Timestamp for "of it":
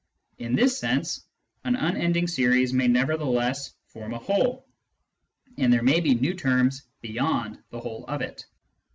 8.07-8.47